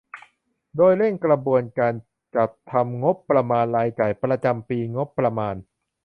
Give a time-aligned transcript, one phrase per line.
[0.75, 1.93] โดยเร่งกระบวนการ
[2.35, 5.55] จัดทำงบประมาณรายจ่ายประจำปีงบประมาณ